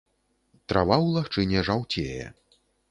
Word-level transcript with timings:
Трава 0.73 0.97
ў 1.05 1.19
лагчыне 1.19 1.59
жаўцее. 1.71 2.23